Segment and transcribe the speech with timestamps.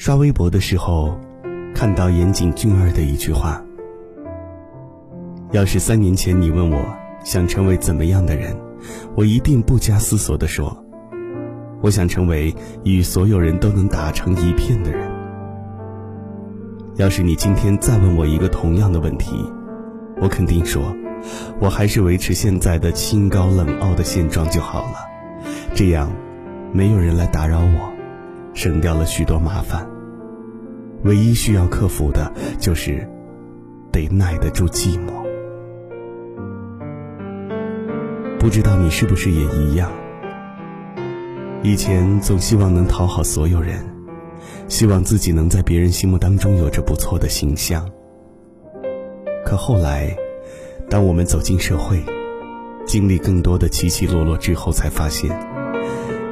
[0.00, 1.14] 刷微博的时候，
[1.74, 3.62] 看到岩井俊二的一句话
[5.52, 6.82] ：“要是三年前你问我
[7.22, 8.56] 想成为怎么样的人，
[9.14, 10.74] 我一定不加思索地说，
[11.82, 15.06] 我想成为与所有人都能打成一片的人。
[16.96, 19.44] 要是你今天再问我一个同样的问题，
[20.18, 20.82] 我肯定说，
[21.60, 24.94] 我还是维持现在的清高冷傲的现状就好了，
[25.74, 26.10] 这样，
[26.72, 27.89] 没有人来打扰我。”
[28.54, 29.88] 省掉了许多麻烦。
[31.04, 33.08] 唯一需要克服的就是，
[33.90, 35.12] 得耐得住寂寞。
[38.38, 39.90] 不知道你是不是也一样？
[41.62, 43.82] 以前总希望能讨好所有人，
[44.68, 47.88] 希望自己能在别人心目当中有着不错的形象。
[49.44, 50.14] 可后来，
[50.88, 52.02] 当我们走进社会，
[52.86, 55.30] 经历更多的起起落落之后，才发现，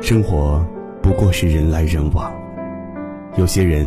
[0.02, 0.62] 生活。
[1.02, 2.32] 不过是人来人往，
[3.36, 3.86] 有些人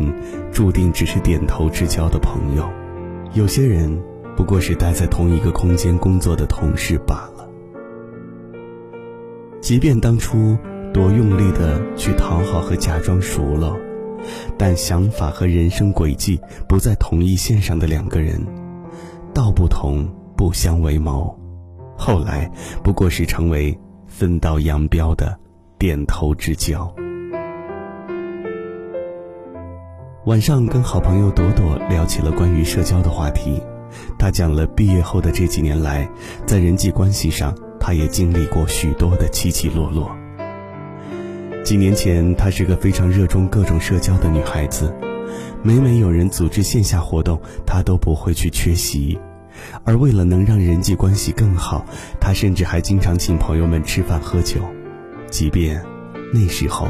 [0.50, 2.68] 注定只是点头之交的朋友，
[3.34, 4.02] 有些人
[4.36, 7.48] 不过是待在同一个空间工作的同事罢了。
[9.60, 10.56] 即便当初
[10.92, 13.76] 多用力的去讨好和假装熟了，
[14.58, 18.44] 但想法和人生轨迹不在同一线上的两个人，
[19.32, 21.38] 道不同不相为谋，
[21.96, 22.50] 后来
[22.82, 25.38] 不过是成为分道扬镳的
[25.82, 26.94] 点头之交。
[30.26, 33.60] 晚上跟好朋友朵朵聊起了关于社交的话题，
[34.16, 36.08] 她讲了毕业后的这几年来，
[36.46, 40.08] 在人际关系上，她也经历过许多的起起落落。
[41.64, 44.94] 几年前，她是个非常热衷各种社交的女孩子，
[45.64, 49.18] 每每有人组织线下活动，她都不会去缺席。
[49.82, 51.84] 而为了能让人际关系更好，
[52.20, 54.60] 她甚至还经常请朋友们吃饭喝酒，
[55.32, 55.82] 即便
[56.32, 56.86] 那时候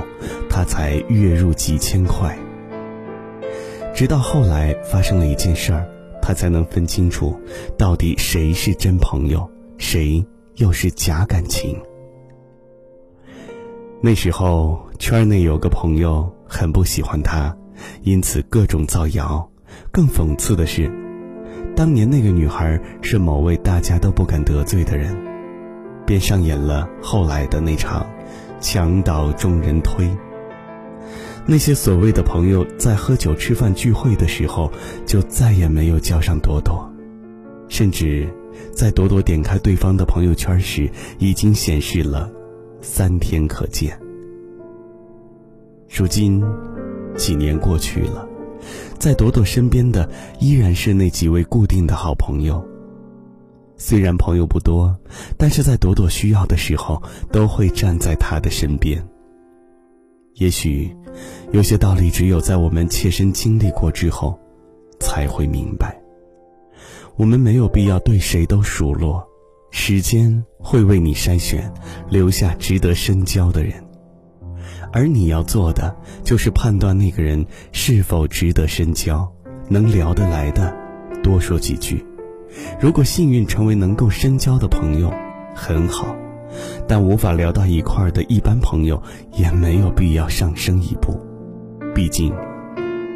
[0.51, 2.37] 她才月入几千块。
[3.95, 5.87] 直到后来发生了一件事儿，
[6.21, 7.39] 他才能分清楚，
[7.79, 9.49] 到底谁是真朋友，
[9.79, 10.25] 谁
[10.57, 11.79] 又是假感情。
[14.01, 17.55] 那时候圈内有个朋友很不喜欢他，
[18.03, 19.49] 因此各种造谣。
[19.91, 20.91] 更讽刺的是，
[21.77, 25.17] 当年那个女孩是某位大家都不敢得罪的人，
[26.07, 28.07] 便上演了后来的那场
[28.61, 30.09] 墙倒众人推。
[31.45, 34.71] 那些所谓的朋友在喝酒、吃饭、聚会的时候，
[35.05, 36.89] 就再也没有叫上朵朵，
[37.69, 38.29] 甚至
[38.73, 42.31] 在朵朵点开对方的朋友圈时，已经显示了
[42.81, 43.99] 三天可见。
[45.89, 46.43] 如今，
[47.17, 48.25] 几年过去了，
[48.99, 50.09] 在朵朵身边的
[50.39, 52.65] 依然是那几位固定的好朋友。
[53.85, 54.97] 虽然朋友不多，
[55.37, 59.05] 但是在朵朵需要的时候，都会站在她的身边。
[60.35, 60.97] 也许，
[61.51, 64.39] 有些道理只有在我们切身经历过之后，
[65.01, 66.01] 才会明白。
[67.17, 69.21] 我们没有必要对谁都数落，
[69.73, 71.69] 时间会为你筛选，
[72.09, 73.75] 留下值得深交的人。
[74.93, 75.93] 而你要做的，
[76.23, 79.29] 就是判断那个人是否值得深交，
[79.69, 80.73] 能聊得来的，
[81.21, 82.07] 多说几句。
[82.81, 85.13] 如果幸运成为能够深交的朋友，
[85.55, 86.17] 很好。
[86.87, 89.03] 但无法聊到一块儿的一般朋友，
[89.33, 91.19] 也没有必要上升一步。
[91.95, 92.33] 毕竟，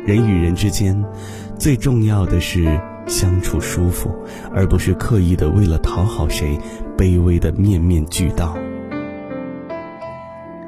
[0.07, 1.05] 人与人之间，
[1.59, 4.11] 最重要的是相处舒服，
[4.55, 6.59] 而不是刻意的为了讨好谁，
[6.97, 8.57] 卑微的面面俱到。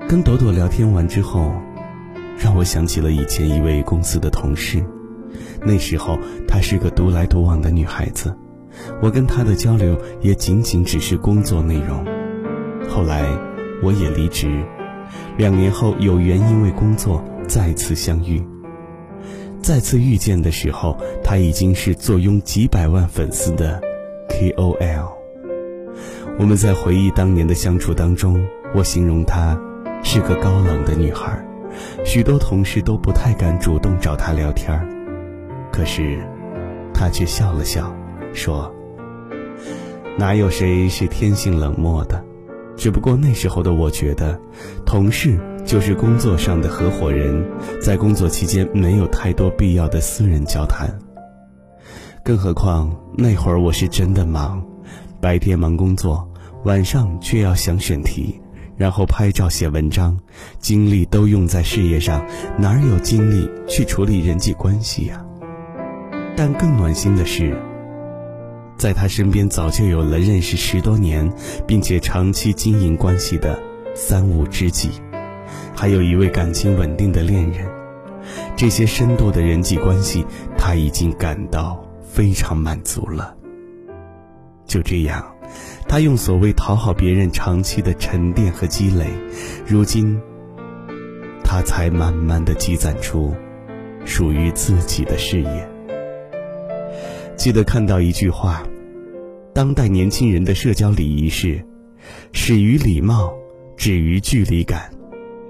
[0.06, 1.52] 跟朵朵聊天完之后，
[2.38, 4.84] 让我想起了以前一位公司的同事。
[5.64, 8.36] 那时候她是个独来独往的女孩子，
[9.00, 12.04] 我跟她的交流也仅仅只是工作内容。
[12.88, 13.28] 后来，
[13.82, 14.64] 我也离职。
[15.36, 18.42] 两年后，有缘因为工作再次相遇。
[19.62, 23.80] 再次遇见的时候，他已经是坐拥几百万粉丝的
[24.28, 25.12] KOL。
[26.38, 28.40] 我们在回忆当年的相处当中，
[28.74, 29.58] 我形容她
[30.04, 31.44] 是个高冷的女孩，
[32.04, 34.80] 许多同事都不太敢主动找她聊天
[35.72, 36.18] 可是，
[36.94, 37.92] 她却笑了笑，
[38.32, 38.72] 说
[40.18, 42.24] ：“哪有谁是天性冷漠的？”
[42.76, 44.40] 只不过那时候的我觉得，
[44.86, 47.44] 同事就是工作上的合伙人，
[47.80, 50.96] 在工作期间没有太多必要的私人交谈。
[52.22, 54.64] 更何况那会儿我是真的忙，
[55.20, 56.30] 白天忙工作，
[56.64, 58.40] 晚上却要想选题，
[58.76, 60.16] 然后拍照写文章，
[60.60, 62.24] 精力都用在事业上，
[62.56, 65.24] 哪有精力去处理人际关系呀？
[66.36, 67.60] 但更暖心的是。
[68.78, 71.30] 在他身边早就有了认识十多年，
[71.66, 73.60] 并且长期经营关系的
[73.92, 74.90] 三五知己，
[75.74, 77.68] 还有一位感情稳定的恋人。
[78.56, 80.24] 这些深度的人际关系，
[80.56, 83.34] 他已经感到非常满足了。
[84.64, 85.26] 就这样，
[85.88, 89.06] 他用所谓讨好别人长期的沉淀和积累，
[89.66, 90.20] 如今，
[91.42, 93.34] 他才慢慢的积攒出
[94.04, 95.68] 属于自己的事业。
[97.38, 98.64] 记得看到一句话：
[99.54, 101.64] 当代年轻人的社交礼仪是，
[102.32, 103.32] 始于礼貌，
[103.76, 104.90] 止于距离感，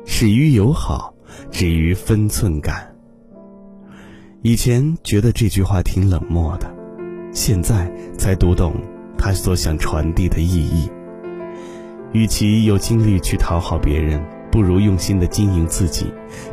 [0.04, 1.14] 始于友好，
[1.50, 2.94] 止于分寸感。
[4.42, 6.70] 以前觉得这句话挺冷漠的，
[7.32, 8.74] 现在才读懂
[9.16, 10.90] 他所想传递的意义。
[12.12, 16.04] 与其有精力去讨好别人，不如用心的经营自己，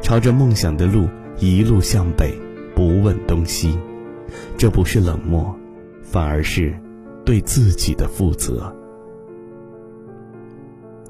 [0.02, 1.10] 朝着梦想的路
[1.40, 2.34] 一路向北，
[2.74, 3.78] 不问东西。
[4.66, 5.56] 这不是冷漠，
[6.02, 6.76] 反而是
[7.24, 8.76] 对自己的负责。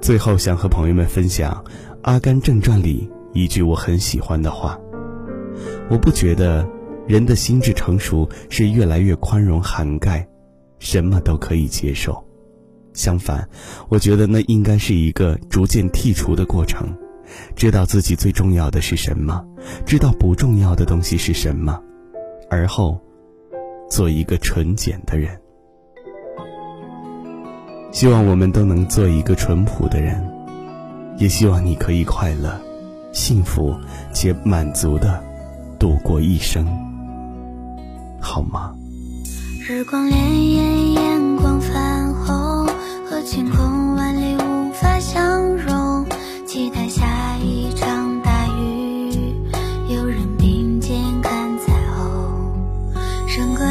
[0.02, 1.64] 最后，想和朋友们分享
[2.02, 4.78] 《阿甘正传》里一句我很喜欢的话。
[5.90, 6.68] 我不觉得
[7.08, 10.28] 人的心智成熟是越来越宽容涵盖，
[10.80, 12.22] 什么都可以接受。
[12.92, 13.48] 相反，
[13.88, 16.94] 我觉得那应该是一个逐渐剔除的过程，
[17.56, 19.42] 知道自己最重要的是什么，
[19.86, 21.82] 知道不重要的东西是什么，
[22.50, 23.00] 而后
[23.96, 25.40] 做一个纯简的人。
[27.94, 30.22] 希望我们都能做一个淳朴的人，
[31.18, 32.60] 也希望你可以快乐、
[33.14, 33.74] 幸福
[34.12, 35.24] 且满足的。
[35.80, 36.66] 度过一生，
[38.20, 38.74] 好吗？
[39.66, 42.66] 日光潋滟，眼光泛红，
[43.10, 46.06] 和晴空万里无法相容。
[46.46, 49.10] 期待下一场大雨，
[49.90, 52.52] 有人并肩看彩虹。
[53.28, 53.66] 伸个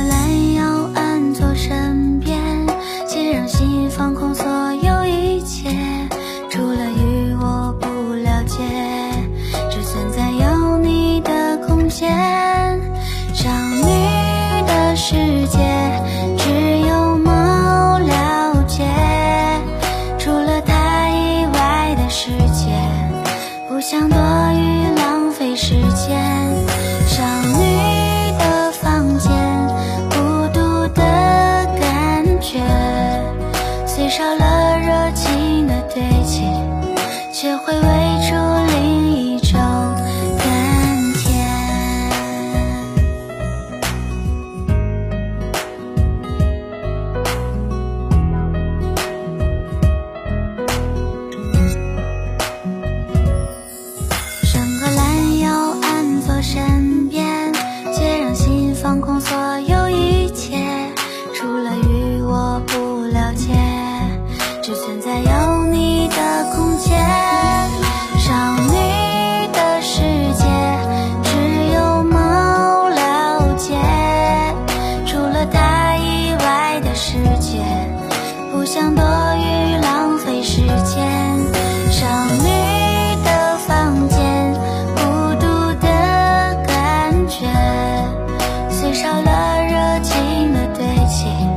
[90.03, 91.54] 想。